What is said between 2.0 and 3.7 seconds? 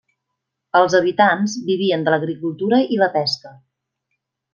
de l'agricultura i la pesca.